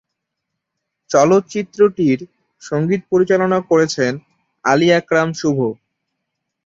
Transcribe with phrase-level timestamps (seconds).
[1.09, 2.19] চলচ্চিত্রটির
[2.61, 4.11] সঙ্গীত পরিচালনা করেছেন
[4.65, 5.57] আলী আকরাম শুভ।